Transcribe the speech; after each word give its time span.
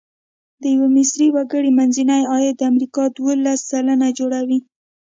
د 0.61 0.63
یوه 0.75 0.89
مصري 0.97 1.27
وګړي 1.31 1.71
منځنی 1.79 2.21
عاید 2.31 2.55
د 2.57 2.61
امریکا 2.71 3.03
دوولس 3.15 3.59
سلنه 3.69 4.07
جوړوي. 4.19 4.59